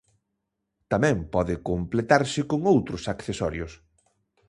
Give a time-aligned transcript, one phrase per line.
[0.91, 3.71] Tamén pode completarse con outros accesorios.